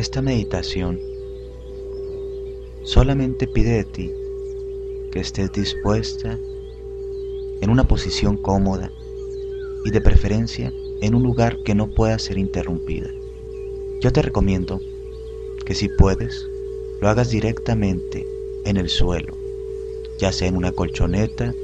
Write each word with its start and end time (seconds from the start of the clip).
Esta 0.00 0.22
meditación 0.22 0.98
solamente 2.84 3.46
pide 3.46 3.72
de 3.72 3.84
ti 3.84 4.10
que 5.12 5.20
estés 5.20 5.52
dispuesta 5.52 6.38
en 7.60 7.68
una 7.68 7.86
posición 7.86 8.38
cómoda 8.38 8.90
y 9.84 9.90
de 9.90 10.00
preferencia 10.00 10.72
en 11.02 11.14
un 11.14 11.22
lugar 11.22 11.62
que 11.64 11.74
no 11.74 11.90
pueda 11.90 12.18
ser 12.18 12.38
interrumpida. 12.38 13.10
Yo 14.00 14.10
te 14.10 14.22
recomiendo 14.22 14.80
que 15.66 15.74
si 15.74 15.90
puedes, 15.90 16.48
lo 17.02 17.10
hagas 17.10 17.28
directamente 17.28 18.26
en 18.64 18.78
el 18.78 18.88
suelo, 18.88 19.36
ya 20.18 20.32
sea 20.32 20.48
en 20.48 20.56
una 20.56 20.72
colchoneta 20.72 21.54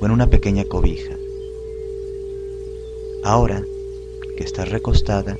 o 0.00 0.06
en 0.06 0.12
una 0.12 0.30
pequeña 0.30 0.64
cobija. 0.64 1.18
Ahora 3.22 3.66
que 4.34 4.44
estás 4.44 4.70
recostada, 4.70 5.38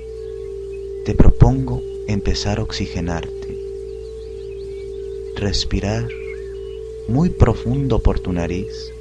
te 1.07 1.15
propongo 1.15 1.81
empezar 2.13 2.59
a 2.59 2.63
oxigenarte, 2.63 3.57
respirar 5.37 6.09
muy 7.07 7.31
profundo 7.31 8.01
por 8.01 8.19
tu 8.19 8.33
nariz 8.33 8.93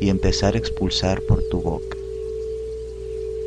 y 0.00 0.10
empezar 0.10 0.54
a 0.54 0.58
expulsar 0.58 1.22
por 1.22 1.42
tu 1.48 1.62
boca. 1.62 1.96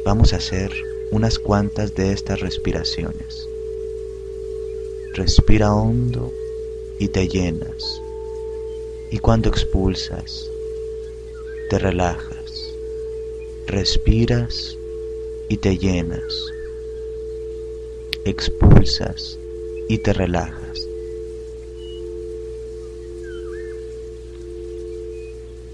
Vamos 0.03 0.33
a 0.33 0.37
hacer 0.37 0.71
unas 1.11 1.37
cuantas 1.37 1.93
de 1.93 2.11
estas 2.11 2.39
respiraciones. 2.39 3.47
Respira 5.13 5.73
hondo 5.73 6.31
y 6.97 7.09
te 7.09 7.27
llenas. 7.27 8.01
Y 9.11 9.19
cuando 9.19 9.49
expulsas, 9.49 10.49
te 11.69 11.77
relajas. 11.77 12.73
Respiras 13.67 14.77
y 15.47 15.57
te 15.57 15.77
llenas 15.77 16.51
expulsas 18.29 19.39
y 19.87 19.97
te 19.99 20.13
relajas. 20.13 20.87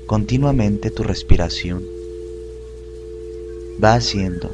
Continuamente 0.05 0.91
tu 0.91 1.03
respiración 1.03 1.85
va 3.83 3.95
haciendo 3.95 4.51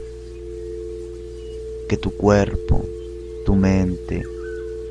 que 1.88 1.98
tu 1.98 2.12
cuerpo, 2.12 2.86
tu 3.46 3.56
mente, 3.56 4.24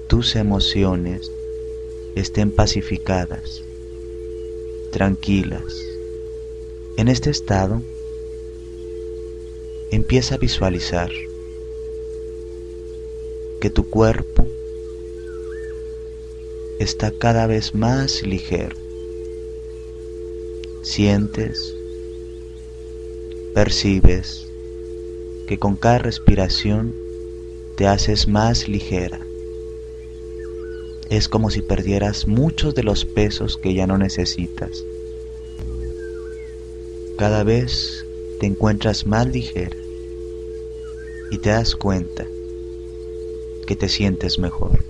tus 0.06 0.36
emociones 0.36 1.32
estén 2.14 2.50
pacificadas, 2.50 3.62
tranquilas. 4.92 5.74
En 6.96 7.08
este 7.08 7.30
estado, 7.30 7.80
empieza 9.90 10.34
a 10.34 10.38
visualizar 10.38 11.10
que 13.60 13.68
tu 13.68 13.90
cuerpo 13.90 14.46
está 16.78 17.10
cada 17.10 17.46
vez 17.46 17.74
más 17.74 18.22
ligero. 18.22 18.74
Sientes, 20.82 21.76
percibes 23.52 24.46
que 25.46 25.58
con 25.58 25.76
cada 25.76 25.98
respiración 25.98 26.94
te 27.76 27.86
haces 27.86 28.26
más 28.28 28.66
ligera. 28.66 29.20
Es 31.10 31.28
como 31.28 31.50
si 31.50 31.60
perdieras 31.60 32.26
muchos 32.26 32.74
de 32.74 32.82
los 32.82 33.04
pesos 33.04 33.58
que 33.58 33.74
ya 33.74 33.86
no 33.86 33.98
necesitas. 33.98 34.84
Cada 37.18 37.44
vez 37.44 38.06
te 38.38 38.46
encuentras 38.46 39.06
más 39.06 39.26
ligera 39.26 39.76
y 41.30 41.36
te 41.38 41.50
das 41.50 41.76
cuenta 41.76 42.26
que 43.70 43.76
te 43.76 43.88
sientes 43.88 44.40
mejor. 44.40 44.82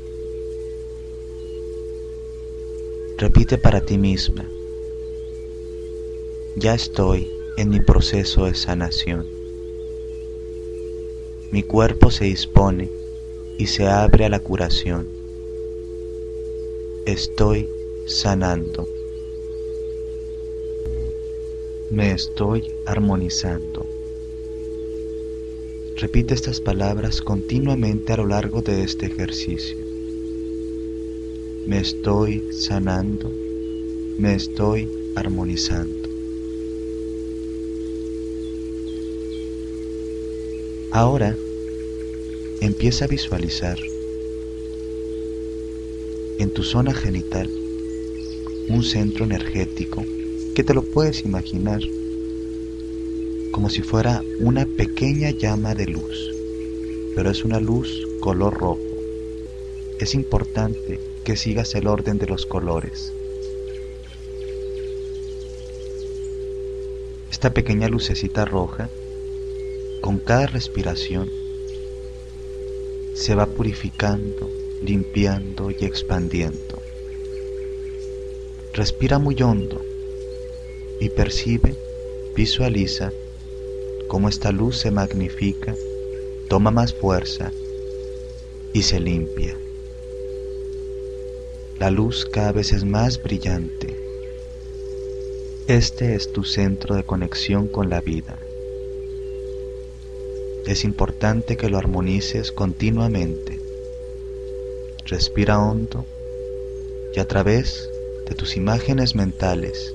Repite 3.18 3.58
para 3.58 3.82
ti 3.82 3.98
misma, 3.98 4.48
ya 6.56 6.72
estoy 6.72 7.30
en 7.58 7.68
mi 7.68 7.80
proceso 7.80 8.46
de 8.46 8.54
sanación. 8.54 9.26
Mi 11.50 11.62
cuerpo 11.62 12.10
se 12.10 12.24
dispone 12.24 12.90
y 13.58 13.66
se 13.66 13.86
abre 13.86 14.24
a 14.24 14.30
la 14.30 14.40
curación. 14.40 15.06
Estoy 17.04 17.68
sanando. 18.06 18.88
Me 21.90 22.12
estoy 22.12 22.72
armonizando. 22.86 23.69
Repite 26.00 26.32
estas 26.32 26.62
palabras 26.62 27.20
continuamente 27.20 28.14
a 28.14 28.16
lo 28.16 28.26
largo 28.26 28.62
de 28.62 28.84
este 28.84 29.04
ejercicio. 29.04 29.76
Me 31.66 31.78
estoy 31.78 32.42
sanando, 32.52 33.30
me 34.16 34.34
estoy 34.34 34.88
armonizando. 35.14 36.08
Ahora 40.90 41.36
empieza 42.62 43.04
a 43.04 43.08
visualizar 43.08 43.78
en 46.38 46.48
tu 46.48 46.62
zona 46.62 46.94
genital 46.94 47.50
un 48.70 48.82
centro 48.84 49.26
energético 49.26 50.06
que 50.54 50.64
te 50.64 50.72
lo 50.72 50.80
puedes 50.80 51.26
imaginar 51.26 51.82
como 53.52 53.68
si 53.68 53.82
fuera 53.82 54.22
una 54.38 54.66
pequeña 54.66 55.30
llama 55.30 55.74
de 55.74 55.86
luz, 55.86 56.30
pero 57.14 57.30
es 57.30 57.44
una 57.44 57.60
luz 57.60 57.88
color 58.20 58.54
rojo. 58.54 58.80
Es 59.98 60.14
importante 60.14 61.00
que 61.24 61.36
sigas 61.36 61.74
el 61.74 61.86
orden 61.86 62.18
de 62.18 62.26
los 62.26 62.46
colores. 62.46 63.12
Esta 67.30 67.52
pequeña 67.52 67.88
lucecita 67.88 68.44
roja, 68.44 68.88
con 70.00 70.18
cada 70.18 70.46
respiración, 70.46 71.28
se 73.14 73.34
va 73.34 73.46
purificando, 73.46 74.50
limpiando 74.82 75.70
y 75.70 75.84
expandiendo. 75.84 76.80
Respira 78.72 79.18
muy 79.18 79.40
hondo 79.42 79.80
y 81.00 81.08
percibe, 81.08 81.74
visualiza 82.36 83.10
cómo 84.10 84.28
esta 84.28 84.50
luz 84.50 84.76
se 84.76 84.90
magnifica, 84.90 85.72
toma 86.48 86.72
más 86.72 86.92
fuerza 86.92 87.52
y 88.72 88.82
se 88.82 88.98
limpia. 88.98 89.56
La 91.78 91.92
luz 91.92 92.26
cada 92.26 92.50
vez 92.50 92.72
es 92.72 92.84
más 92.84 93.22
brillante, 93.22 93.96
Este 95.68 96.16
es 96.16 96.32
tu 96.32 96.42
centro 96.42 96.96
de 96.96 97.04
conexión 97.04 97.68
con 97.68 97.88
la 97.88 98.00
vida. 98.00 98.36
Es 100.66 100.82
importante 100.82 101.56
que 101.56 101.68
lo 101.68 101.78
armonices 101.78 102.50
continuamente. 102.50 103.60
Respira 105.06 105.60
hondo 105.60 106.04
y 107.14 107.20
a 107.20 107.28
través 107.28 107.88
de 108.28 108.34
tus 108.34 108.56
imágenes 108.56 109.14
mentales 109.14 109.94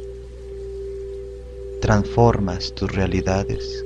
transformas 1.81 2.73
tus 2.73 2.89
realidades 2.93 3.83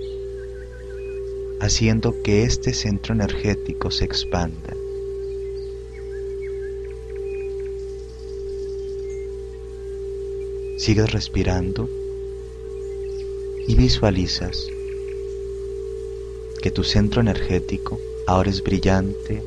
haciendo 1.59 2.21
que 2.23 2.43
este 2.43 2.73
centro 2.73 3.13
energético 3.13 3.91
se 3.91 4.05
expanda. 4.05 4.75
Sigues 10.77 11.11
respirando 11.11 11.89
y 13.67 13.75
visualizas 13.75 14.67
que 16.61 16.71
tu 16.71 16.83
centro 16.83 17.21
energético 17.21 17.99
ahora 18.25 18.49
es 18.49 18.63
brillante, 18.63 19.43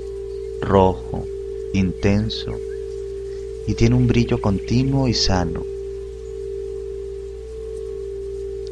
rojo, 0.60 1.26
intenso 1.72 2.52
y 3.66 3.74
tiene 3.74 3.96
un 3.96 4.06
brillo 4.06 4.40
continuo 4.40 5.08
y 5.08 5.14
sano. 5.14 5.64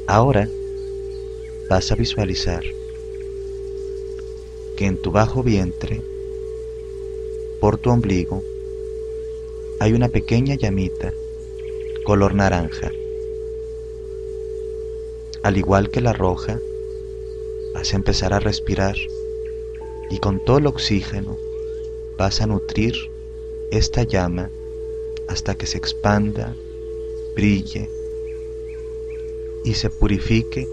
Ahora 0.06 0.48
vas 1.69 1.92
a 1.92 1.94
visualizar 1.94 2.64
que 4.81 4.87
en 4.87 4.97
tu 4.97 5.11
bajo 5.11 5.43
vientre, 5.43 6.00
por 7.61 7.77
tu 7.77 7.91
ombligo, 7.91 8.43
hay 9.79 9.93
una 9.93 10.09
pequeña 10.09 10.55
llamita 10.55 11.12
color 12.03 12.35
naranja. 12.35 12.91
Al 15.43 15.59
igual 15.59 15.91
que 15.91 16.00
la 16.00 16.15
roja, 16.15 16.62
vas 17.75 17.93
a 17.93 17.97
empezar 17.97 18.32
a 18.32 18.41
respirar 18.41 18.97
y 20.09 20.17
con 20.17 20.43
todo 20.43 20.56
el 20.56 20.67
oxígeno 20.67 21.37
vas 22.17 22.41
a 22.41 22.47
nutrir 22.47 22.94
esta 23.71 24.05
llama 24.05 24.49
hasta 25.29 25.56
que 25.56 25.67
se 25.67 25.76
expanda, 25.76 26.56
brille 27.35 27.91
y 29.62 29.75
se 29.75 29.91
purifique, 29.91 30.67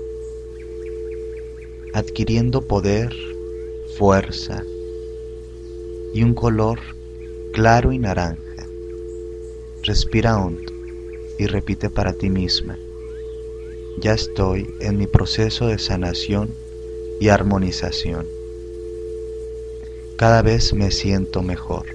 adquiriendo 1.91 2.61
poder, 2.61 3.13
fuerza 3.97 4.63
y 6.13 6.21
un 6.21 6.35
color 6.35 6.79
claro 7.51 7.91
y 7.91 7.97
naranja. 7.97 8.67
Respira 9.83 10.37
hondo 10.37 10.71
y 11.39 11.47
repite 11.47 11.89
para 11.89 12.13
ti 12.13 12.29
misma, 12.29 12.77
ya 13.99 14.13
estoy 14.13 14.69
en 14.81 14.97
mi 14.97 15.07
proceso 15.07 15.67
de 15.67 15.79
sanación 15.79 16.49
y 17.19 17.29
armonización. 17.29 18.27
Cada 20.15 20.43
vez 20.43 20.73
me 20.73 20.91
siento 20.91 21.41
mejor. 21.41 21.85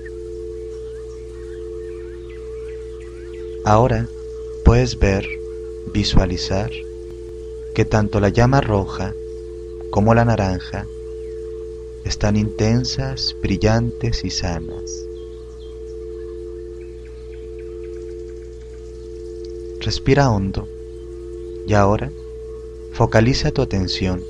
Ahora 3.64 4.08
puedes 4.64 4.98
ver, 4.98 5.24
visualizar 5.92 6.72
que 7.74 7.84
tanto 7.84 8.18
la 8.18 8.28
llama 8.28 8.60
roja 8.60 9.14
como 9.90 10.14
la 10.14 10.24
naranja 10.24 10.86
están 12.04 12.36
intensas, 12.36 13.36
brillantes 13.40 14.24
y 14.24 14.30
sanas. 14.30 15.06
Respira 19.80 20.30
hondo 20.30 20.68
y 21.66 21.74
ahora 21.74 22.10
focaliza 22.92 23.50
tu 23.50 23.62
atención 23.62 24.22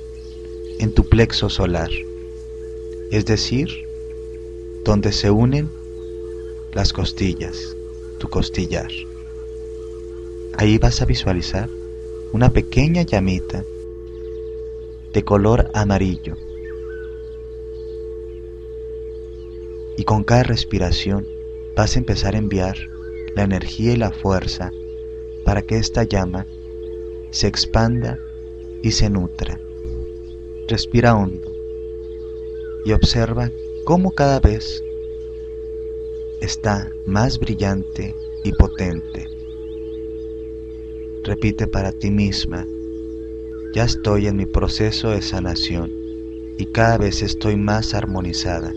en 0.79 0.93
tu 0.95 1.09
plexo 1.09 1.49
solar, 1.49 1.91
es 3.11 3.25
decir, 3.27 3.69
donde 4.85 5.13
se 5.13 5.31
unen 5.31 5.69
las 6.73 6.93
costillas, 6.93 7.77
tu 8.19 8.29
costillar. 8.29 8.91
Ahí 10.57 10.79
vas 10.79 11.03
a 11.03 11.07
visualizar 11.07 11.69
una 12.33 12.51
pequeña 12.51 13.03
llamita 13.03 13.65
de 15.13 15.25
color 15.25 15.71
amarillo 15.75 16.37
y 19.97 20.05
con 20.05 20.25
cada 20.25 20.43
respiración 20.43 21.27
vas 21.77 21.97
a 21.97 21.99
empezar 21.99 22.35
a 22.35 22.39
enviar 22.39 22.77
la 23.35 23.43
energía 23.43 23.93
y 23.93 23.97
la 23.97 24.13
fuerza 24.13 24.73
para 25.45 25.63
que 25.63 25.79
esta 25.79 26.05
llama 26.05 26.47
se 27.31 27.47
expanda 27.47 28.19
y 28.83 28.93
se 28.93 29.11
nutra. 29.11 29.61
Respira 30.69 31.15
hondo 31.15 31.51
y 32.85 32.93
observa 32.93 33.51
cómo 33.85 34.13
cada 34.13 34.41
vez 34.41 34.83
está 36.41 36.91
más 37.07 37.39
brillante 37.39 38.15
y 38.45 38.53
potente. 38.53 39.29
Repite 41.25 41.67
para 41.67 41.93
ti 41.93 42.11
misma, 42.11 42.67
ya 43.75 43.85
estoy 43.85 44.27
en 44.27 44.37
mi 44.37 44.47
proceso 44.47 45.11
de 45.11 45.23
sanación 45.23 45.91
y 46.59 46.67
cada 46.67 46.99
vez 46.99 47.23
estoy 47.23 47.57
más 47.57 47.95
armonizada. 47.95 48.73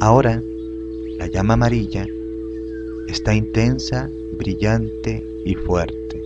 Ahora, 0.00 0.40
la 1.18 1.26
llama 1.26 1.54
amarilla 1.54 2.06
está 3.08 3.34
intensa, 3.34 4.08
brillante 4.32 5.26
y 5.44 5.56
fuerte. 5.56 6.22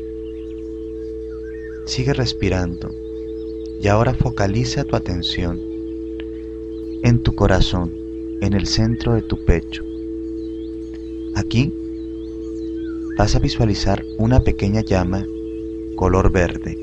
Sigue 1.87 2.13
respirando 2.13 2.91
y 3.81 3.89
ahora 3.89 4.13
focaliza 4.13 4.85
tu 4.85 4.95
atención 4.95 5.59
en 7.03 7.23
tu 7.23 7.35
corazón, 7.35 7.95
en 8.43 8.53
el 8.53 8.67
centro 8.67 9.15
de 9.15 9.23
tu 9.23 9.43
pecho. 9.43 9.83
Aquí 11.35 11.73
vas 13.17 13.35
a 13.37 13.39
visualizar 13.39 14.05
una 14.19 14.41
pequeña 14.41 14.83
llama 14.83 15.27
color 15.97 16.31
verde. 16.31 16.77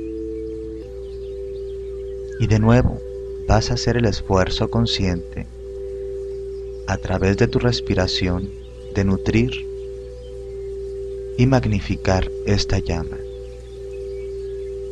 Y 2.40 2.48
de 2.48 2.58
nuevo 2.58 2.98
vas 3.48 3.70
a 3.70 3.76
hacer 3.76 3.96
el 3.96 4.06
esfuerzo 4.06 4.72
consciente 4.72 5.46
a 6.90 6.98
través 6.98 7.38
de 7.38 7.48
tu 7.48 7.60
respiración 7.60 8.50
de 8.96 9.04
nutrir 9.06 9.52
y 11.38 11.46
magnificar 11.46 12.32
esta 12.48 12.80
llama. 12.80 13.20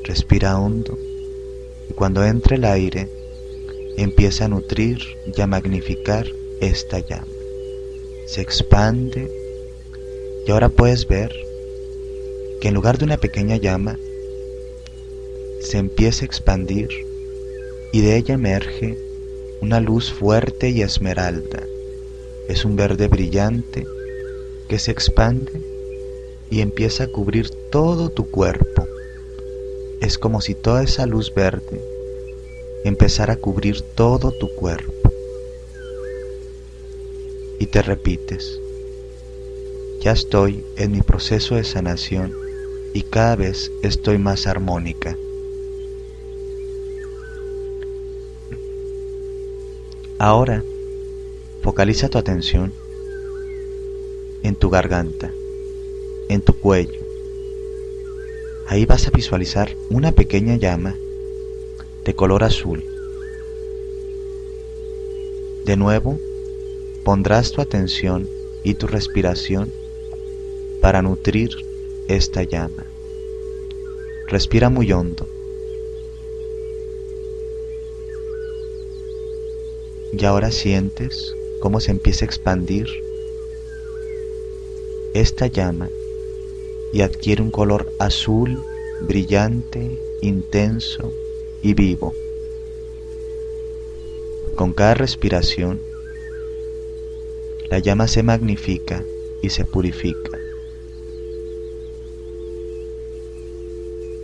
Respira 0.04 0.60
hondo 0.60 0.96
y 1.90 1.94
cuando 1.94 2.24
entre 2.24 2.58
el 2.58 2.66
aire 2.66 3.10
empieza 3.98 4.46
a 4.46 4.48
nutrir 4.48 5.00
y 5.36 5.42
a 5.42 5.48
magnificar 5.48 6.28
esta 6.62 7.00
llama. 7.00 7.34
Se 8.28 8.42
expande 8.42 9.32
y 10.46 10.52
ahora 10.52 10.70
puedes 10.70 11.08
ver 11.08 11.34
que 12.62 12.68
en 12.68 12.76
lugar 12.76 13.00
de 13.00 13.06
una 13.06 13.18
pequeña 13.18 13.56
llama 13.58 13.98
se 15.62 15.80
empieza 15.80 16.22
a 16.22 16.28
expandir 16.28 16.90
y 17.92 18.02
de 18.02 18.18
ella 18.18 18.36
emerge 18.36 18.96
una 19.62 19.80
luz 19.80 20.14
fuerte 20.14 20.70
y 20.70 20.84
esmeralda 20.84 21.64
es 22.48 22.66
un 22.66 22.76
verde 22.76 23.08
brillante 23.08 23.86
que 24.68 24.80
se 24.80 24.92
expande 24.92 25.52
y 26.50 26.62
empieza 26.62 27.06
a 27.06 27.08
cubrir 27.08 27.50
todo 27.72 28.10
tu 28.10 28.30
cuerpo. 28.30 28.86
Es 30.02 30.18
como 30.18 30.42
si 30.42 30.56
toda 30.56 30.84
esa 30.84 31.06
luz 31.06 31.34
verde 31.34 31.82
empezara 32.84 33.34
a 33.34 33.38
cubrir 33.38 33.82
todo 33.82 34.32
tu 34.32 34.54
cuerpo. 34.56 34.94
Y 37.60 37.66
te 37.66 37.82
repites, 37.82 38.60
ya 40.02 40.12
estoy 40.12 40.64
en 40.78 40.92
mi 40.92 41.02
proceso 41.02 41.56
de 41.56 41.64
sanación 41.64 42.32
y 42.94 43.02
cada 43.02 43.36
vez 43.36 43.72
estoy 43.82 44.18
más 44.20 44.48
armónica. 44.48 45.18
Ahora 50.20 50.64
Focaliza 51.62 52.10
tu 52.10 52.18
atención 52.18 52.74
en 54.44 54.56
tu 54.56 54.70
garganta, 54.70 55.32
en 56.30 56.42
tu 56.42 56.54
cuello. 56.54 57.02
Ahí 58.68 58.86
vas 58.86 59.08
a 59.08 59.12
visualizar 59.12 59.76
una 59.90 60.12
pequeña 60.12 60.56
llama 60.56 60.96
de 62.04 62.14
color 62.14 62.44
azul. 62.44 62.84
De 65.66 65.76
nuevo, 65.78 66.20
pondrás 67.04 67.52
tu 67.52 67.62
atención 67.62 68.28
y 68.64 68.74
tu 68.74 68.88
respiración 68.88 69.72
para 70.82 71.02
nutrir 71.02 71.52
esta 72.08 72.44
llama. 72.44 72.86
Respira 74.28 74.70
muy 74.70 74.92
hondo. 74.92 75.28
Y 80.12 80.26
ahora 80.26 80.52
sientes 80.52 81.37
cómo 81.60 81.80
se 81.80 81.92
empieza 81.92 82.26
a 82.26 82.28
expandir 82.28 82.88
esta 85.14 85.48
llama 85.48 85.90
y 86.94 87.02
adquiere 87.02 87.42
un 87.42 87.52
color 87.52 87.92
azul, 88.00 88.60
brillante, 89.02 90.00
intenso 90.22 91.12
y 91.62 91.74
vivo. 91.74 92.14
Con 94.56 94.74
cada 94.74 94.94
respiración, 94.94 95.80
la 97.70 97.80
llama 97.80 98.08
se 98.08 98.24
magnifica 98.24 99.04
y 99.42 99.50
se 99.50 99.66
purifica. 99.66 100.38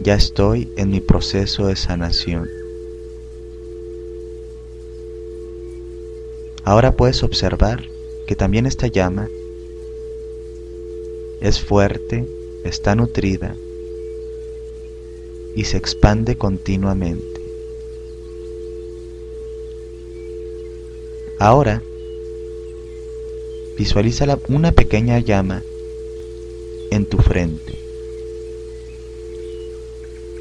Ya 0.02 0.16
estoy 0.16 0.70
en 0.76 0.92
mi 0.92 1.02
proceso 1.02 1.68
de 1.68 1.76
sanación. 1.76 2.63
Ahora 6.66 6.96
puedes 6.96 7.24
observar 7.24 7.90
que 8.26 8.36
también 8.36 8.66
esta 8.66 8.88
llama 8.88 9.30
es 11.42 11.60
fuerte, 11.60 12.26
está 12.64 12.96
nutrida 12.96 13.56
y 15.56 15.66
se 15.66 15.76
expande 15.76 16.38
continuamente. 16.38 17.42
Ahora, 21.38 21.84
visualiza 23.78 24.40
una 24.48 24.72
pequeña 24.72 25.20
llama 25.20 25.64
en 26.92 27.06
tu 27.06 27.18
frente. 27.18 27.74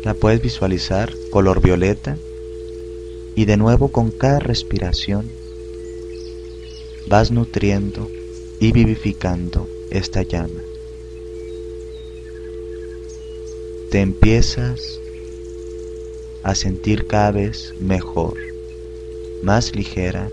La 0.04 0.14
puedes 0.14 0.40
visualizar 0.40 1.12
color 1.30 1.60
violeta 1.60 2.16
y 3.34 3.44
de 3.46 3.56
nuevo 3.56 3.88
con 3.88 4.12
cada 4.12 4.38
respiración 4.38 5.41
vas 7.12 7.30
nutriendo 7.30 8.10
y 8.58 8.72
vivificando 8.72 9.68
esta 9.90 10.22
llama. 10.22 10.62
Te 13.90 14.00
empiezas 14.00 14.98
a 16.42 16.54
sentir 16.54 17.06
cada 17.06 17.32
vez 17.32 17.74
mejor, 17.78 18.38
más 19.42 19.76
ligera 19.76 20.30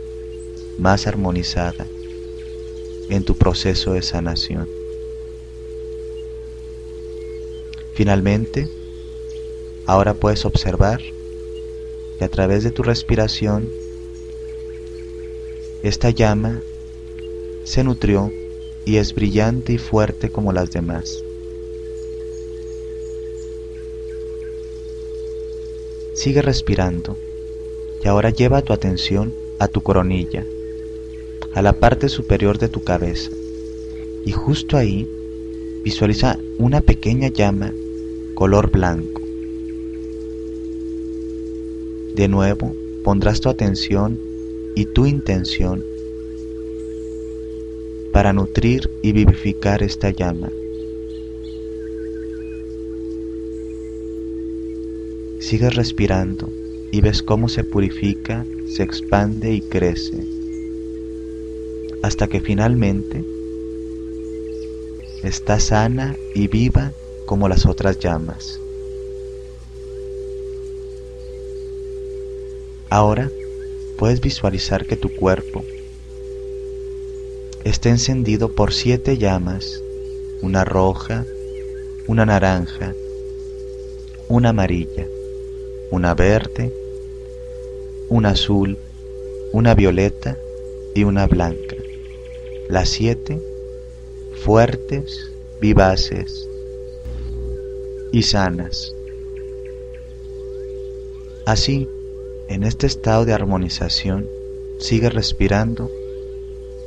más 0.78 1.06
armonizada 1.06 1.86
en 3.10 3.26
tu 3.26 3.36
proceso 3.36 3.92
de 3.92 4.02
sanación. 4.02 4.70
Finalmente, 7.94 8.70
ahora 9.86 10.14
puedes 10.14 10.46
observar 10.46 11.02
que 12.18 12.24
a 12.24 12.30
través 12.30 12.64
de 12.64 12.72
tu 12.72 12.84
respiración, 12.84 13.68
esta 15.82 16.10
llama 16.10 16.62
se 17.64 17.86
nutrió 17.86 18.32
y 18.86 18.98
es 18.98 19.14
brillante 19.14 19.74
y 19.74 19.78
fuerte 19.78 20.30
como 20.30 20.52
las 20.52 20.72
demás. 20.72 21.24
Sigue 26.16 26.42
respirando 26.42 27.18
y 28.04 28.08
ahora 28.10 28.30
lleva 28.30 28.62
tu 28.62 28.74
atención 28.74 29.34
a 29.60 29.70
tu 29.70 29.82
coronilla 29.82 30.44
a 31.54 31.62
la 31.62 31.74
parte 31.74 32.10
superior 32.10 32.58
de 32.58 32.68
tu 32.68 32.84
cabeza 32.84 33.32
y 34.26 34.32
justo 34.34 34.76
ahí 34.76 35.08
visualiza 35.84 36.38
una 36.58 36.82
pequeña 36.82 37.30
llama 37.30 37.72
color 38.36 38.70
blanco. 38.70 39.22
De 42.16 42.28
nuevo 42.28 42.76
pondrás 43.04 43.40
tu 43.40 43.48
atención 43.48 44.29
y 44.76 44.86
tu 44.86 45.06
intención 45.06 45.84
para 48.12 48.34
nutrir 48.34 48.90
y 49.02 49.12
vivificar 49.12 49.84
esta 49.84 50.10
llama. 50.10 50.52
Sigues 55.40 55.76
respirando 55.76 56.50
y 56.92 57.02
ves 57.02 57.24
cómo 57.24 57.50
se 57.50 57.64
purifica, 57.64 58.46
se 58.68 58.84
expande 58.84 59.54
y 59.54 59.62
crece 59.62 60.40
hasta 62.02 62.28
que 62.28 62.40
finalmente 62.40 63.24
está 65.24 65.60
sana 65.60 66.16
y 66.34 66.48
viva 66.48 66.92
como 67.26 67.50
las 67.50 67.66
otras 67.66 68.00
llamas. 68.00 68.60
Ahora 72.90 73.30
puedes 74.00 74.22
visualizar 74.22 74.88
que 74.88 74.96
tu 74.96 75.16
cuerpo 75.16 75.64
está 77.66 77.90
encendido 77.90 78.56
por 78.56 78.74
siete 78.74 79.20
llamas, 79.20 79.84
una 80.42 80.66
roja, 80.66 81.26
una 82.08 82.26
naranja, 82.26 82.96
una 84.30 84.50
amarilla, 84.50 85.06
una 85.92 86.16
verde, 86.16 86.74
una 88.10 88.30
azul, 88.30 88.80
una 89.52 89.76
violeta 89.76 90.36
y 90.96 91.04
una 91.04 91.28
blanca 91.28 91.76
las 92.70 92.90
siete, 92.90 93.42
fuertes, 94.44 95.32
vivaces 95.60 96.48
y 98.12 98.22
sanas. 98.22 98.94
Así, 101.48 101.90
en 102.50 102.64
este 102.64 102.88
estado 102.88 103.26
de 103.26 103.34
armonización, 103.34 104.28
sigue 104.80 105.12
respirando 105.12 105.92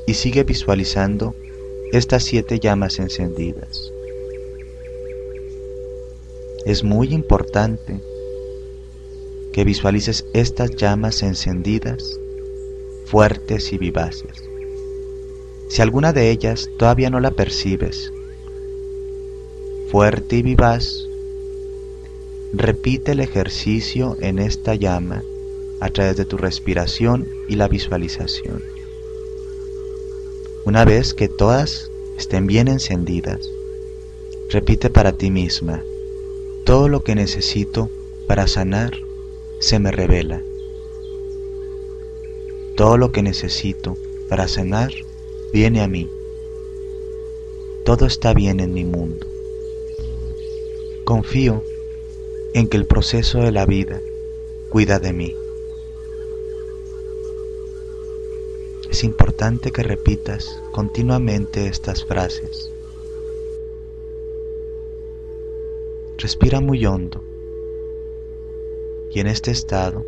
y 0.08 0.14
sigue 0.14 0.42
visualizando 0.42 1.36
estas 1.92 2.24
siete 2.24 2.58
llamas 2.58 2.98
encendidas. 2.98 3.92
Es 6.66 6.82
muy 6.82 7.14
importante 7.14 8.00
que 9.52 9.62
visualices 9.62 10.24
estas 10.34 10.74
llamas 10.74 11.22
encendidas, 11.22 12.18
fuertes 13.06 13.72
y 13.72 13.78
vivaces. 13.78 14.42
Si 15.68 15.80
alguna 15.80 16.12
de 16.12 16.30
ellas 16.30 16.68
todavía 16.76 17.08
no 17.08 17.20
la 17.20 17.30
percibes, 17.30 18.12
fuerte 19.92 20.36
y 20.36 20.42
vivaz, 20.42 21.06
repite 22.52 23.12
el 23.12 23.20
ejercicio 23.20 24.16
en 24.20 24.40
esta 24.40 24.74
llama 24.74 25.22
a 25.82 25.90
través 25.90 26.16
de 26.16 26.24
tu 26.24 26.36
respiración 26.36 27.26
y 27.48 27.56
la 27.56 27.66
visualización. 27.66 28.62
Una 30.64 30.84
vez 30.84 31.12
que 31.12 31.28
todas 31.28 31.90
estén 32.16 32.46
bien 32.46 32.68
encendidas, 32.68 33.50
repite 34.48 34.90
para 34.90 35.10
ti 35.10 35.32
misma, 35.32 35.82
todo 36.64 36.86
lo 36.88 37.02
que 37.02 37.16
necesito 37.16 37.90
para 38.28 38.46
sanar 38.46 38.92
se 39.58 39.80
me 39.80 39.90
revela. 39.90 40.40
Todo 42.76 42.96
lo 42.96 43.10
que 43.10 43.24
necesito 43.24 43.96
para 44.28 44.46
sanar 44.46 44.92
viene 45.52 45.80
a 45.80 45.88
mí. 45.88 46.08
Todo 47.84 48.06
está 48.06 48.34
bien 48.34 48.60
en 48.60 48.72
mi 48.72 48.84
mundo. 48.84 49.26
Confío 51.02 51.64
en 52.54 52.68
que 52.68 52.76
el 52.76 52.86
proceso 52.86 53.40
de 53.40 53.50
la 53.50 53.66
vida 53.66 54.00
cuida 54.70 55.00
de 55.00 55.12
mí. 55.12 55.41
Es 58.92 59.04
importante 59.04 59.72
que 59.72 59.82
repitas 59.82 60.62
continuamente 60.70 61.66
estas 61.66 62.04
frases. 62.04 62.70
Respira 66.18 66.60
muy 66.60 66.84
hondo. 66.84 67.24
Y 69.10 69.20
en 69.20 69.28
este 69.28 69.50
estado 69.50 70.04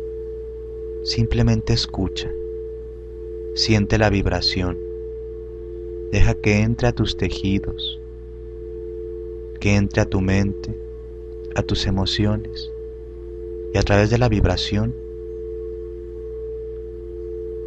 simplemente 1.03 1.73
escucha, 1.73 2.31
siente 3.55 3.97
la 3.97 4.11
vibración. 4.11 4.77
Deja 6.11 6.35
que 6.35 6.59
entre 6.59 6.87
a 6.87 6.91
tus 6.91 7.17
tejidos, 7.17 7.99
que 9.59 9.77
entre 9.77 10.03
a 10.03 10.05
tu 10.05 10.21
mente, 10.21 10.75
a 11.55 11.63
tus 11.63 11.87
emociones. 11.87 12.69
Y 13.73 13.79
a 13.79 13.81
través 13.81 14.11
de 14.11 14.19
la 14.19 14.29
vibración, 14.29 14.93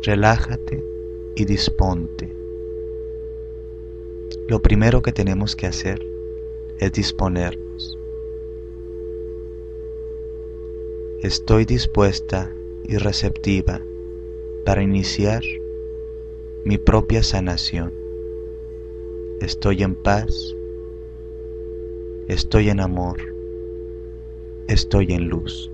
relájate 0.04 0.97
y 1.38 1.44
disponte. 1.44 2.34
Lo 4.48 4.60
primero 4.60 5.02
que 5.02 5.12
tenemos 5.12 5.54
que 5.54 5.68
hacer 5.68 6.04
es 6.80 6.92
disponernos. 6.92 7.96
Estoy 11.22 11.64
dispuesta 11.64 12.52
y 12.88 12.96
receptiva 12.96 13.80
para 14.64 14.82
iniciar 14.82 15.42
mi 16.64 16.76
propia 16.76 17.22
sanación. 17.22 17.92
Estoy 19.40 19.84
en 19.84 19.94
paz, 19.94 20.56
estoy 22.26 22.70
en 22.70 22.80
amor, 22.80 23.18
estoy 24.66 25.12
en 25.12 25.28
luz. 25.28 25.70